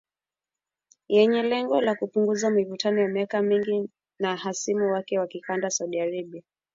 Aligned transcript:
yenye 1.07 1.43
lengo 1.43 1.81
la 1.81 1.95
kupunguza 1.95 2.49
mivutano 2.49 3.01
ya 3.01 3.07
miaka 3.07 3.41
mingi 3.41 3.89
na 4.19 4.35
hasimu 4.37 4.91
wake 4.91 5.19
wa 5.19 5.27
kikanda 5.27 5.69
Saudi 5.69 5.99
Arabia 5.99 6.43